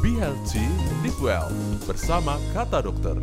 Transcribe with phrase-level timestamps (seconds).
[0.00, 0.64] Be Healthy,
[1.04, 1.52] Live Well
[1.84, 3.20] bersama Kata Dokter.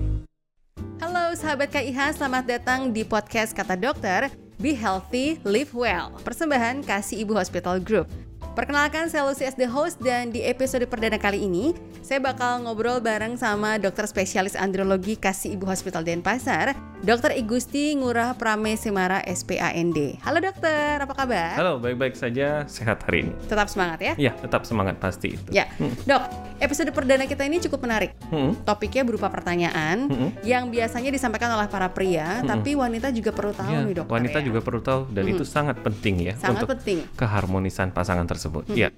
[1.01, 4.29] Halo sahabat KIH, selamat datang di podcast Kata Dokter
[4.61, 8.05] Be Healthy, Live Well Persembahan Kasih Ibu Hospital Group
[8.53, 11.73] Perkenalkan saya Lucy as the host dan di episode perdana kali ini
[12.05, 17.29] saya bakal ngobrol bareng sama dokter spesialis andrologi Kasih Ibu Hospital Denpasar, Dr.
[17.31, 20.17] Igusti Ngurah Prame Semara SPAND.
[20.19, 21.53] Halo dokter, apa kabar?
[21.53, 23.33] Halo, baik-baik saja, sehat hari ini.
[23.45, 24.13] Tetap semangat ya?
[24.17, 25.49] Iya, tetap semangat pasti itu.
[25.51, 25.69] Ya,
[26.03, 26.25] dok,
[26.57, 28.17] episode perdana kita ini cukup menarik.
[28.27, 28.57] Hmm.
[28.59, 30.29] Topiknya berupa pertanyaan Hmm.
[30.41, 34.13] yang biasanya disampaikan oleh para pria, tapi wanita juga perlu tahu Ya, nih dokter.
[34.13, 34.43] wanita ya.
[34.43, 37.05] juga perlu tahu dan itu sangat penting ya Sangat untuk penting.
[37.13, 38.65] keharmonisan pasangan tersebut.
[38.67, 38.89] Iya.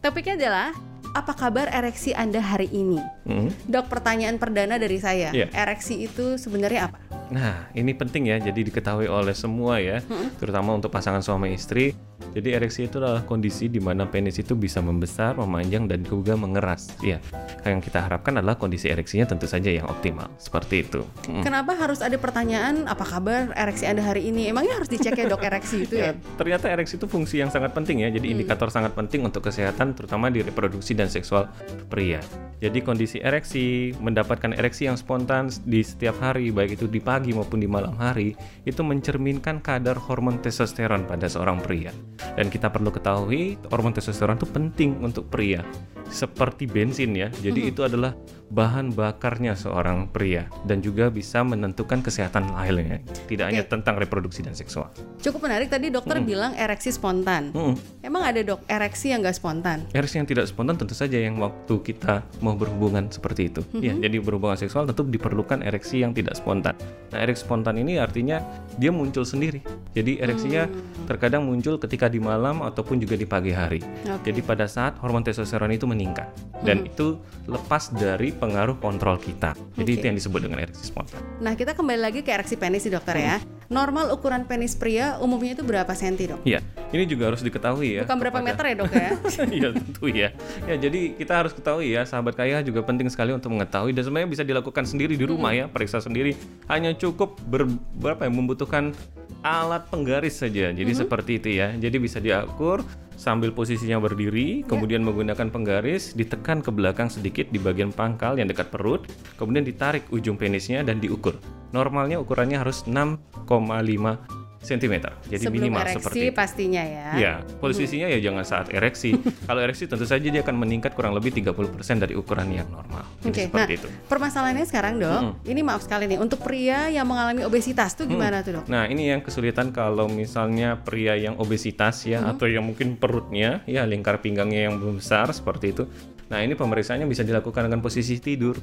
[0.00, 0.68] Topiknya adalah
[1.12, 2.98] apa kabar ereksi Anda hari ini?
[3.24, 3.52] Hmm.
[3.66, 5.30] Dok, pertanyaan perdana dari saya.
[5.30, 5.52] Iya.
[5.52, 6.96] Ereksi itu sebenarnya apa?
[7.26, 9.98] Nah, ini penting ya, jadi diketahui oleh semua ya,
[10.38, 11.90] terutama untuk pasangan suami istri.
[12.36, 16.92] Jadi ereksi itu adalah kondisi di mana penis itu bisa membesar, memanjang, dan juga mengeras.
[17.00, 17.20] Iya,
[17.64, 21.00] yang kita harapkan adalah kondisi ereksinya tentu saja yang optimal, seperti itu.
[21.28, 21.44] Mm.
[21.44, 24.52] Kenapa harus ada pertanyaan apa kabar ereksi Anda hari ini?
[24.52, 26.12] Emangnya harus dicek ya dok ereksi itu ya?
[26.12, 28.08] Ya, ternyata ereksi itu fungsi yang sangat penting ya.
[28.12, 31.48] Jadi indikator sangat penting untuk kesehatan terutama di reproduksi dan seksual
[31.88, 32.20] pria.
[32.60, 37.62] Jadi kondisi ereksi, mendapatkan ereksi yang spontan di setiap hari baik itu di pagi maupun
[37.62, 38.36] di malam hari
[38.68, 41.94] itu mencerminkan kadar hormon testosteron pada seorang pria.
[42.36, 45.64] Dan kita perlu ketahui hormon testosteron itu penting untuk pria.
[46.12, 47.32] Seperti bensin ya.
[47.32, 48.12] Jadi itu adalah
[48.46, 53.02] bahan bakarnya seorang pria dan juga bisa menentukan kesehatan lainnya.
[53.26, 53.74] Tidak hanya Oke.
[53.74, 54.90] tentang reproduksi dan seksual.
[55.18, 57.50] Cukup menarik tadi dokter bilang ereksi spontan.
[57.50, 57.74] Mm.
[58.06, 59.82] Emang ada dok ereksi yang nggak spontan?
[59.90, 63.62] Ereksi yang tidak spontan tentu saja yang waktu kita mau berhubungan seperti itu.
[63.86, 66.74] Ya, jadi berhubungan seksual tentu diperlukan ereksi yang tidak spontan.
[67.10, 68.42] Nah, ereksi spontan ini artinya
[68.78, 69.62] dia muncul sendiri.
[69.94, 70.66] Jadi ereksinya
[71.06, 73.80] terkadang muncul ketika di malam ataupun juga di pagi hari.
[74.06, 74.30] Oke.
[74.30, 76.30] Jadi pada saat hormon testosteron itu meningkat
[76.62, 79.56] dan itu lepas dari pengaruh kontrol kita.
[79.74, 79.98] Jadi Oke.
[79.98, 81.18] itu yang disebut dengan ereksi spontan.
[81.40, 83.36] Nah kita kembali lagi ke ereksi penis sih dokter ya.
[83.66, 86.38] Normal ukuran penis pria umumnya itu berapa senti dok?
[86.46, 86.62] Iya,
[86.94, 88.02] ini juga harus diketahui ya.
[88.06, 89.10] Bukan berapa kepada- meter ya dok ya?
[89.58, 90.28] Iya tentu ya.
[90.70, 94.30] Ya jadi kita harus ketahui ya sahabat kaya juga penting sekali untuk mengetahui dan sebenarnya
[94.30, 96.38] bisa dilakukan sendiri di rumah ya periksa sendiri.
[96.70, 97.66] Hanya cukup ber,
[97.98, 98.94] berapa ya membutuhkan
[99.42, 100.70] alat penggaris saja.
[100.70, 101.74] Jadi seperti itu ya.
[101.74, 107.90] Jadi bisa diakur sambil posisinya berdiri, kemudian menggunakan penggaris ditekan ke belakang sedikit di bagian
[107.90, 109.08] pangkal yang dekat perut,
[109.40, 111.34] kemudian ditarik ujung penisnya dan diukur.
[111.74, 114.94] Normalnya ukurannya harus 6,5 cm.
[115.30, 116.34] Jadi Sebelum minimal ereksi seperti itu.
[116.34, 117.08] pastinya ya.
[117.14, 119.14] Ya, posisinya ya jangan saat ereksi.
[119.48, 123.06] Kalau ereksi tentu saja dia akan meningkat kurang lebih 30% dari ukuran yang normal.
[123.22, 123.88] Oke, nah seperti itu.
[124.10, 128.60] permasalahannya sekarang dok, ini maaf sekali nih untuk pria yang mengalami obesitas tuh gimana tuh
[128.60, 128.64] dok?
[128.66, 133.86] Nah, ini yang kesulitan kalau misalnya pria yang obesitas ya atau yang mungkin perutnya ya
[133.86, 135.84] lingkar pinggangnya yang besar seperti itu.
[136.26, 138.58] Nah, ini pemeriksaannya bisa dilakukan dengan posisi tidur.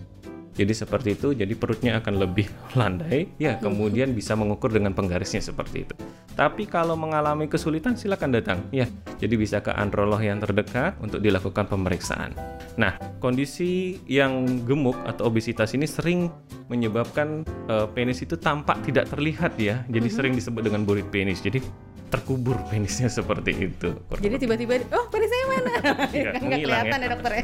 [0.53, 2.45] Jadi seperti itu, jadi perutnya akan lebih
[2.77, 5.95] landai, ya kemudian bisa mengukur dengan penggarisnya seperti itu.
[6.33, 8.89] Tapi kalau mengalami kesulitan silakan datang, ya.
[9.21, 12.33] Jadi bisa ke androlog yang terdekat untuk dilakukan pemeriksaan.
[12.73, 16.33] Nah, kondisi yang gemuk atau obesitas ini sering
[16.73, 19.85] menyebabkan eh, penis itu tampak tidak terlihat ya.
[19.89, 21.41] Jadi sering disebut dengan burit penis.
[21.41, 21.61] Jadi
[22.13, 23.97] terkubur penisnya seperti itu.
[24.05, 25.71] kurang Jadi tiba-tiba, oh penis saya mana?
[26.13, 27.43] Iya, kan nggak menghilang kelihatan ya dokter ya.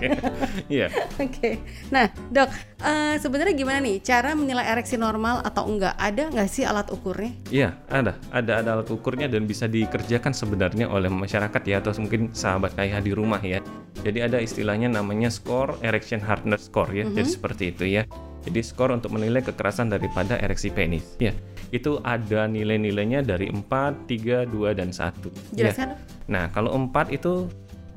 [0.69, 0.87] Iya.
[1.25, 1.51] Oke,
[1.89, 2.49] nah dok,
[2.85, 5.97] eh, sebenarnya gimana nih cara menilai ereksi normal atau enggak?
[5.97, 7.33] Ada nggak sih alat ukurnya?
[7.49, 8.13] Iya, ada.
[8.29, 13.01] Ada ada alat ukurnya dan bisa dikerjakan sebenarnya oleh masyarakat ya atau mungkin sahabat kaya
[13.01, 13.57] di rumah ya.
[14.05, 17.09] Jadi ada istilahnya namanya score erection hardness score ya.
[17.09, 18.05] Jadi seperti itu ya.
[18.45, 21.03] Jadi skor untuk menilai kekerasan daripada ereksi penis.
[21.19, 21.35] Ya.
[21.69, 25.29] Itu ada nilai-nilainya dari 4, 3, 2 dan 1.
[25.53, 25.69] Ya.
[25.69, 25.93] Jelaskan.
[25.93, 25.99] dok.
[26.29, 27.49] Nah, kalau 4 itu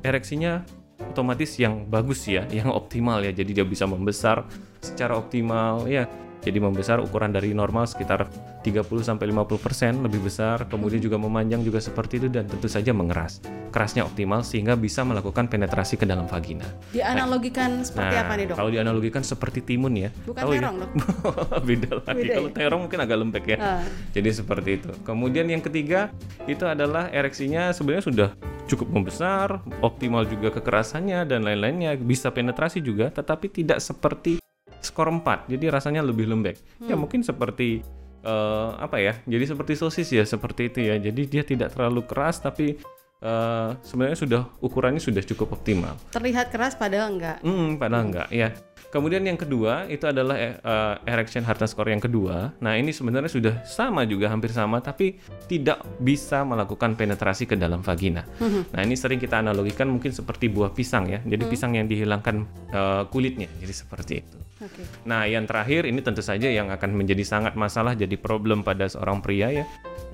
[0.05, 0.65] ereksinya
[1.13, 3.33] otomatis yang bagus ya, yang optimal ya.
[3.33, 4.45] Jadi dia bisa membesar
[4.81, 6.07] secara optimal ya.
[6.43, 8.27] Jadi membesar ukuran dari normal sekitar
[8.67, 13.39] 30 sampai 50% lebih besar, kemudian juga memanjang juga seperti itu dan tentu saja mengeras.
[13.71, 16.67] Kerasnya optimal sehingga bisa melakukan penetrasi ke dalam vagina.
[16.91, 18.57] Dianalogikan seperti nah, apa nih dok?
[18.59, 20.11] kalau dianalogikan seperti timun ya.
[20.27, 20.61] Bukan ya?
[20.61, 20.91] terong dok.
[21.71, 22.19] Beda lagi.
[22.27, 22.55] Beda Kalau ya?
[22.59, 23.59] terong mungkin agak lembek ya.
[23.63, 23.83] Ah.
[24.13, 24.91] Jadi seperti itu.
[25.07, 26.11] Kemudian yang ketiga
[26.51, 28.31] itu adalah ereksinya sebenarnya sudah
[28.67, 34.42] cukup membesar, optimal juga kekerasannya dan lain-lainnya, bisa penetrasi juga, tetapi tidak seperti
[34.83, 35.49] skor 4.
[35.49, 36.59] Jadi rasanya lebih lembek.
[36.83, 37.01] Ya Hmm.
[37.01, 37.81] mungkin seperti
[38.23, 39.19] eh, apa ya?
[39.25, 40.95] Jadi seperti sosis ya, seperti itu ya.
[40.95, 42.79] Jadi dia tidak terlalu keras tapi
[43.19, 45.95] eh, sebenarnya sudah ukurannya sudah cukup optimal.
[46.11, 47.39] Terlihat keras padahal enggak.
[47.43, 48.51] Hmm, padahal enggak ya.
[48.93, 52.53] Kemudian yang kedua itu adalah eh, erection hardness score yang kedua.
[52.61, 55.17] Nah ini sebenarnya sudah sama juga hampir sama, tapi
[55.49, 58.29] tidak bisa melakukan penetrasi ke dalam vagina.
[58.69, 61.25] Nah ini sering kita analogikan mungkin seperti buah pisang ya.
[61.25, 64.37] Jadi pisang yang dihilangkan eh, kulitnya, jadi seperti itu.
[64.63, 64.83] Oke.
[65.11, 69.19] Nah, yang terakhir ini tentu saja yang akan menjadi sangat masalah jadi problem pada seorang
[69.19, 69.65] pria ya,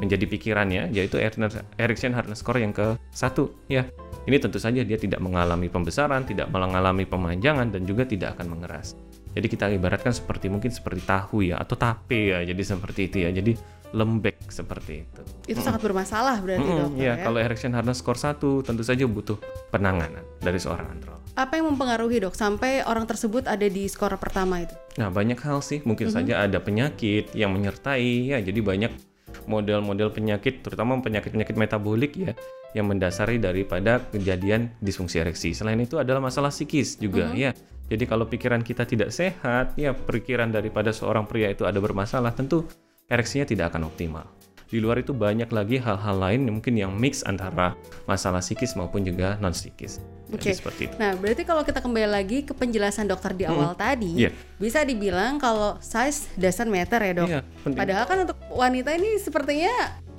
[0.00, 1.20] menjadi pikirannya yaitu
[1.76, 3.84] erection hardness score yang ke satu ya.
[4.28, 8.92] Ini tentu saja dia tidak mengalami pembesaran, tidak mengalami pemanjangan dan juga tidak akan mengeras.
[9.32, 13.32] Jadi kita ibaratkan seperti mungkin seperti tahu ya atau tape ya, jadi seperti itu ya.
[13.32, 13.56] Jadi
[13.88, 15.20] lembek seperti itu.
[15.48, 17.24] Itu sangat bermasalah berarti Mm-mm, dokter ya, ya.
[17.24, 18.36] kalau erection hardness score 1
[18.68, 19.40] tentu saja butuh
[19.72, 21.24] penanganan dari seorang androlog.
[21.32, 24.76] Apa yang mempengaruhi dok sampai orang tersebut ada di skor pertama itu?
[25.00, 25.80] Nah, banyak hal sih.
[25.86, 28.38] Mungkin saja ada penyakit yang menyertai ya.
[28.44, 28.92] Jadi banyak
[29.48, 32.36] model-model penyakit terutama penyakit-penyakit metabolik ya
[32.76, 35.56] yang mendasari daripada kejadian disfungsi ereksi.
[35.56, 37.56] Selain itu adalah masalah psikis juga ya.
[37.88, 42.68] Jadi kalau pikiran kita tidak sehat, ya pikiran daripada seorang pria itu ada bermasalah, tentu
[43.08, 44.28] ereksinya tidak akan optimal.
[44.68, 47.72] Di luar itu banyak lagi hal-hal lain yang mungkin yang mix antara
[48.04, 50.04] masalah psikis maupun juga non psikis.
[50.28, 50.52] Oke.
[50.52, 50.94] seperti itu.
[51.00, 54.30] Nah, berarti kalau kita kembali lagi ke penjelasan dokter di awal tadi, Iya.
[54.60, 57.28] bisa dibilang kalau size doesn't matter ya dok.
[57.32, 57.80] Iya, penting.
[57.80, 59.72] Padahal kan untuk wanita ini sepertinya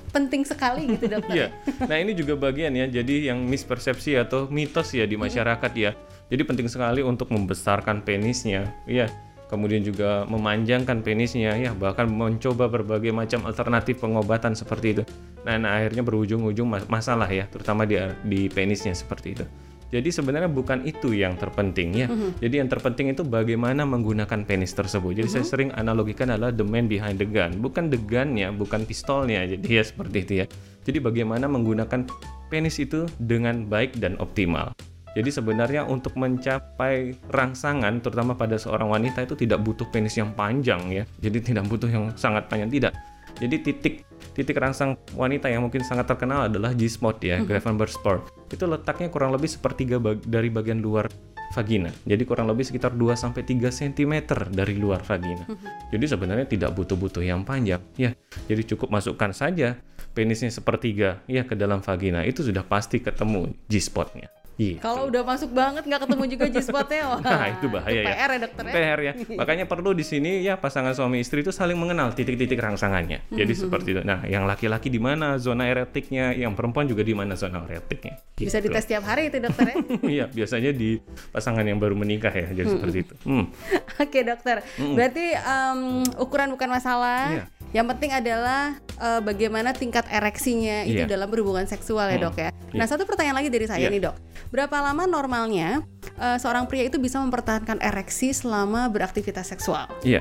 [0.10, 1.34] penting sekali gitu dokter.
[1.34, 1.48] Iya.
[1.86, 2.86] Nah ini juga bagian ya.
[2.90, 5.94] Jadi yang mispersepsi atau mitos ya di masyarakat ya.
[6.30, 8.70] Jadi penting sekali untuk membesarkan penisnya.
[8.86, 9.10] Iya.
[9.50, 11.74] Kemudian juga memanjangkan penisnya ya.
[11.74, 15.04] Bahkan mencoba berbagai macam alternatif pengobatan seperti itu.
[15.42, 17.50] Nah, nah, akhirnya berujung-ujung mas- masalah ya.
[17.50, 19.46] Terutama di di penisnya seperti itu.
[19.90, 22.08] Jadi sebenarnya bukan itu yang terpenting ya.
[22.38, 25.18] Jadi yang terpenting itu bagaimana menggunakan penis tersebut.
[25.18, 29.50] Jadi saya sering analogikan adalah the man behind the gun, bukan the gunnya, bukan pistolnya.
[29.50, 30.46] Jadi ya seperti itu ya.
[30.86, 32.06] Jadi bagaimana menggunakan
[32.54, 34.74] penis itu dengan baik dan optimal.
[35.18, 40.86] Jadi sebenarnya untuk mencapai rangsangan terutama pada seorang wanita itu tidak butuh penis yang panjang
[40.94, 41.04] ya.
[41.18, 42.94] Jadi tidak butuh yang sangat panjang tidak.
[43.40, 43.94] Jadi titik
[44.36, 48.28] titik rangsang wanita yang mungkin sangat terkenal adalah G-spot ya, Gravenberg spot.
[48.52, 51.08] Itu letaknya kurang lebih sepertiga bag- dari bagian luar
[51.56, 51.90] vagina.
[52.06, 54.14] Jadi kurang lebih sekitar 2 sampai 3 cm
[54.54, 55.50] dari luar vagina.
[55.90, 58.14] Jadi sebenarnya tidak butuh-butuh yang panjang ya.
[58.46, 59.82] Jadi cukup masukkan saja
[60.14, 62.22] penisnya sepertiga ya ke dalam vagina.
[62.22, 64.30] Itu sudah pasti ketemu G-spotnya.
[64.60, 64.76] Gitu.
[64.78, 67.20] Kalau udah masuk banget nggak ketemu juga G-spotnya, wah.
[67.24, 68.12] Nah, itu bahaya ya.
[68.12, 68.74] PR ya dokter ya.
[68.76, 69.14] PR ya.
[69.34, 73.24] Makanya perlu di sini ya pasangan suami istri itu saling mengenal titik-titik rangsangannya.
[73.32, 73.62] Jadi Hmm.
[73.64, 74.02] seperti itu.
[74.04, 78.20] Nah, yang laki-laki di mana zona eretiknya, yang perempuan juga di mana zona eretiknya.
[78.36, 78.68] Bisa Gitu.
[78.68, 79.76] dites tiap hari itu dokter ya.
[80.20, 81.00] Iya, biasanya di
[81.32, 82.52] pasangan yang baru menikah ya.
[82.52, 83.16] Jadi seperti itu.
[83.24, 83.48] Hmm.
[83.96, 85.80] Oke dokter, berarti em,
[86.20, 87.32] ukuran bukan masalah.
[87.32, 87.44] Iya.
[87.70, 91.08] Yang penting adalah eh, bagaimana tingkat ereksinya itu Iya.
[91.08, 92.50] dalam berhubungan seksual ya dok ya.
[92.76, 93.94] Nah satu pertanyaan lagi dari saya Iya.
[93.96, 94.16] nih dok,
[94.52, 95.86] berapa lama normalnya
[96.20, 99.88] eh, seorang pria itu bisa mempertahankan ereksi selama beraktivitas seksual?
[100.04, 100.20] Iya.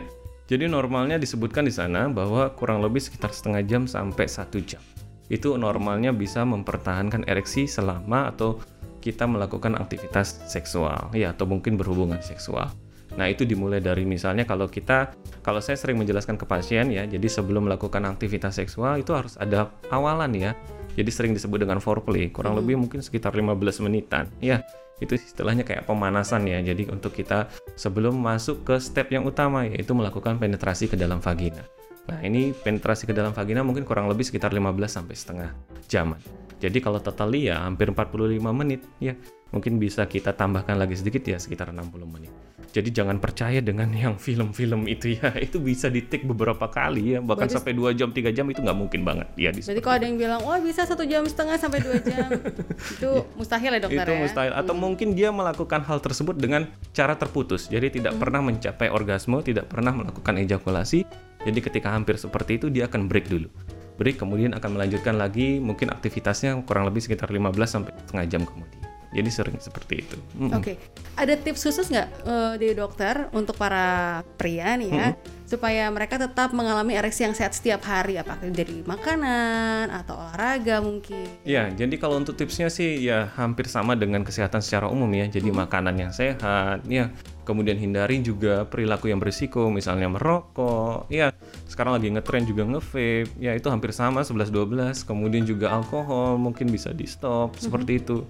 [0.48, 4.80] Jadi normalnya disebutkan di sana bahwa kurang lebih sekitar setengah jam sampai satu jam.
[5.28, 8.56] Itu normalnya bisa mempertahankan ereksi selama atau
[9.04, 12.72] kita melakukan aktivitas seksual, ya atau mungkin berhubungan seksual.
[13.18, 15.10] Nah itu dimulai dari misalnya kalau kita,
[15.42, 19.74] kalau saya sering menjelaskan ke pasien ya, jadi sebelum melakukan aktivitas seksual itu harus ada
[19.90, 20.54] awalan ya.
[20.94, 24.30] Jadi sering disebut dengan foreplay, kurang lebih mungkin sekitar 15 menitan.
[24.38, 24.62] Ya,
[24.98, 26.62] itu istilahnya kayak pemanasan ya.
[26.62, 31.62] Jadi untuk kita sebelum masuk ke step yang utama yaitu melakukan penetrasi ke dalam vagina.
[32.08, 35.50] Nah, ini penetrasi ke dalam vagina mungkin kurang lebih sekitar 15 sampai setengah
[35.86, 36.18] jaman.
[36.58, 39.14] Jadi kalau total ya hampir 45 menit ya.
[39.48, 42.32] Mungkin bisa kita tambahkan lagi sedikit ya sekitar 60 menit.
[42.68, 45.32] Jadi jangan percaya dengan yang film-film itu ya.
[45.46, 48.76] Itu bisa di-take beberapa kali ya, bahkan Berarti- sampai 2 jam, 3 jam itu nggak
[48.76, 49.26] mungkin banget.
[49.40, 52.28] Ya di Berarti kalau ada yang bilang, wah bisa satu jam setengah sampai dua jam,
[52.94, 54.20] itu mustahil ya dokter itu ya?
[54.20, 54.52] mustahil.
[54.52, 57.72] Atau mungkin dia melakukan hal tersebut dengan cara terputus.
[57.72, 61.08] Jadi tidak pernah mencapai orgasme tidak pernah melakukan ejakulasi.
[61.48, 63.48] Jadi ketika hampir seperti itu dia akan break dulu.
[63.96, 65.56] Break kemudian akan melanjutkan lagi.
[65.58, 68.77] Mungkin aktivitasnya kurang lebih sekitar 15 sampai setengah jam kemudian
[69.14, 70.58] jadi sering seperti itu Mm-mm.
[70.58, 70.76] Oke,
[71.16, 75.08] ada tips khusus nggak eh, dari dokter untuk para pria nih ya,
[75.48, 81.24] supaya mereka tetap mengalami ereksi yang sehat setiap hari, apakah dari makanan atau olahraga mungkin?
[81.48, 85.24] Ya, jadi kalau untuk tipsnya sih ya hampir sama dengan kesehatan secara umum ya.
[85.24, 87.08] Jadi makanan yang sehat, ya.
[87.48, 91.32] Kemudian hindari juga perilaku yang berisiko, misalnya merokok, ya.
[91.64, 95.08] Sekarang lagi ngetren juga nge-vape, ya itu hampir sama 11-12.
[95.08, 98.20] Kemudian juga alkohol mungkin bisa di stop, seperti itu.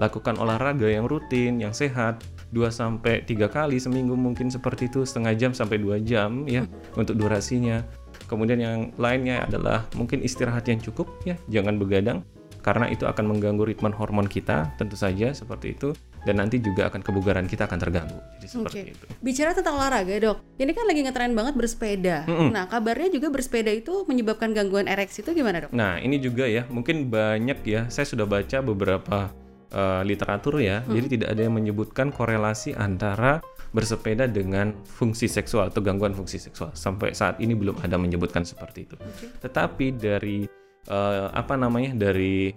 [0.00, 2.22] Lakukan olahraga yang rutin, yang sehat.
[2.52, 7.16] 2 sampai 3 kali seminggu mungkin seperti itu, setengah jam sampai 2 jam ya untuk
[7.16, 7.80] durasinya.
[8.28, 12.20] Kemudian yang lainnya adalah mungkin istirahat yang cukup ya, jangan begadang.
[12.62, 15.90] karena itu akan mengganggu ritme hormon kita tentu saja seperti itu
[16.22, 18.90] dan nanti juga akan kebugaran kita akan terganggu jadi seperti Oke.
[18.94, 22.22] itu Bicara tentang olahraga dok, ini kan lagi ngetren banget bersepeda.
[22.54, 25.74] Nah kabarnya juga bersepeda itu menyebabkan gangguan ereksi itu gimana dok?
[25.74, 29.34] nah ini juga ya mungkin banyak ya saya sudah baca beberapa
[29.72, 30.84] eh, literatur ya.
[30.86, 33.40] Jadi tidak ada yang menyebutkan korelasi antara
[33.72, 36.76] bersepeda dengan fungsi seksual atau gangguan fungsi seksual.
[36.76, 38.96] Sampai saat ini belum ada menyebutkan seperti itu.
[39.40, 40.44] Tetapi dari
[40.86, 42.52] eh, apa namanya dari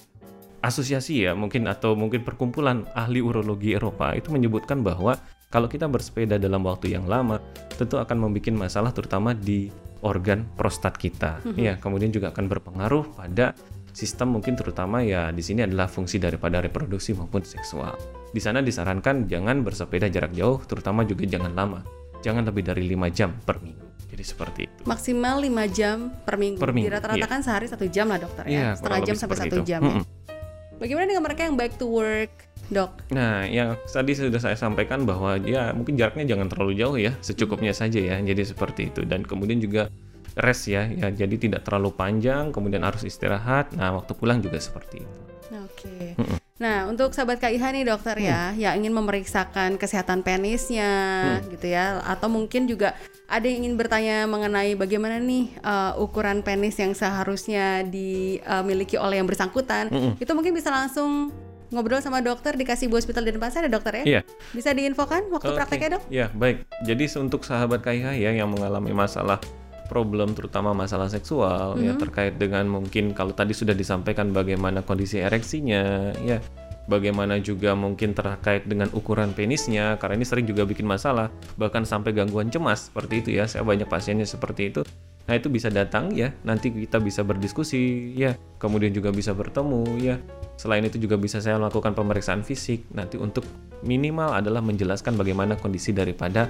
[0.66, 5.14] asosiasi ya mungkin atau mungkin perkumpulan ahli urologi Eropa itu menyebutkan bahwa
[5.54, 7.38] kalau kita bersepeda dalam waktu yang lama
[7.78, 9.70] tentu akan membuat masalah terutama di
[10.02, 11.40] organ prostat kita.
[11.56, 13.54] Ya kemudian juga akan berpengaruh pada
[13.96, 17.96] sistem mungkin terutama ya di sini adalah fungsi daripada reproduksi maupun seksual
[18.36, 21.80] di sana disarankan jangan bersepeda jarak jauh terutama juga jangan lama
[22.20, 26.62] jangan lebih dari 5 jam per minggu jadi seperti itu Maksimal 5 jam per minggu.
[26.62, 27.28] Per minggu, rata-rata iya.
[27.28, 28.70] kan sehari satu jam lah dokter Iya, ya.
[28.78, 29.82] Setengah jam sampai satu jam.
[29.82, 29.92] ya.
[29.92, 30.04] Mm-mm.
[30.76, 32.32] Bagaimana dengan mereka yang back to work
[32.68, 32.92] dok?
[33.16, 37.72] Nah, yang tadi sudah saya sampaikan bahwa ya mungkin jaraknya jangan terlalu jauh ya, secukupnya
[37.72, 38.20] saja ya.
[38.20, 39.88] Jadi seperti itu dan kemudian juga
[40.36, 43.72] rest ya, ya jadi tidak terlalu panjang, kemudian harus istirahat.
[43.74, 45.20] Nah, waktu pulang juga seperti itu.
[45.56, 46.18] Oke.
[46.56, 48.60] Nah, untuk sahabat KIH nih dokter ya, Mm.
[48.60, 50.92] yang ingin memeriksakan kesehatan penisnya
[51.44, 51.52] Mm.
[51.52, 52.96] gitu ya, atau mungkin juga
[53.28, 59.28] ada yang ingin bertanya mengenai bagaimana nih uh, ukuran penis yang seharusnya dimiliki oleh yang
[59.28, 60.16] bersangkutan, Mm-mm.
[60.16, 61.32] itu mungkin bisa langsung
[61.74, 64.04] ngobrol sama dokter di Kasibu Hospital Denpasar ya dokter ya?
[64.06, 64.22] Iya.
[64.56, 65.58] Bisa diinfokan waktu Oke.
[65.60, 66.04] prakteknya dok?
[66.08, 66.64] Ya, baik.
[66.88, 69.42] Jadi untuk sahabat KIH ya yang mengalami masalah
[69.86, 76.14] problem terutama masalah seksual ya terkait dengan mungkin kalau tadi sudah disampaikan bagaimana kondisi ereksinya
[76.26, 76.42] ya
[76.86, 82.14] bagaimana juga mungkin terkait dengan ukuran penisnya karena ini sering juga bikin masalah bahkan sampai
[82.14, 83.46] gangguan cemas seperti itu ya.
[83.50, 84.82] Saya banyak pasiennya seperti itu.
[85.26, 86.30] Nah itu bisa datang ya.
[86.46, 88.38] Nanti kita bisa berdiskusi ya.
[88.62, 90.16] Kemudian juga bisa bertemu ya.
[90.56, 92.86] Selain itu juga bisa saya melakukan pemeriksaan fisik.
[92.94, 93.44] Nanti untuk
[93.82, 96.48] minimal adalah menjelaskan bagaimana kondisi daripada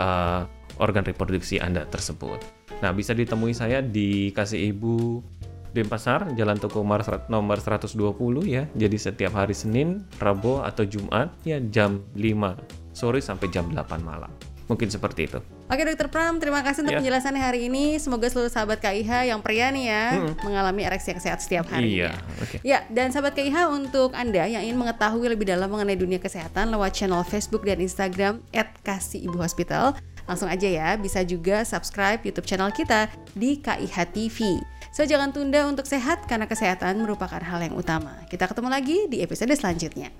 [0.00, 0.48] uh,
[0.80, 2.63] organ reproduksi Anda tersebut.
[2.84, 5.24] Nah, bisa ditemui saya di Kasih Ibu
[5.72, 7.00] Denpasar, Jalan Toko Umar
[7.32, 7.96] nomor 120
[8.44, 8.68] ya.
[8.76, 14.28] Jadi setiap hari Senin, Rabu atau Jumat ya jam 5 sore sampai jam 8 malam.
[14.68, 15.40] Mungkin seperti itu.
[15.64, 17.00] Oke dokter Pram, terima kasih untuk Ya.
[17.00, 17.96] penjelasannya hari ini.
[17.96, 20.04] Semoga seluruh sahabat KIH yang pria nih ya
[20.44, 22.04] mengalami ereksi yang sehat setiap hari.
[22.04, 22.60] Iya, oke.
[22.60, 26.92] Ya, dan sahabat KIH untuk Anda yang ingin mengetahui lebih dalam mengenai dunia kesehatan lewat
[26.96, 28.44] channel Facebook dan Instagram
[28.84, 34.60] @kasih_ibu_hospital, langsung aja ya, bisa juga subscribe YouTube channel kita di KIH TV.
[34.94, 38.14] So jangan tunda untuk sehat karena kesehatan merupakan hal yang utama.
[38.30, 40.14] Kita ketemu lagi di episode selanjutnya.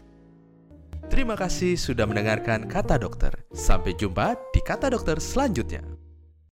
[1.07, 3.31] Terima kasih sudah mendengarkan Kata Dokter.
[3.55, 5.94] Sampai jumpa di Kata Dokter selanjutnya.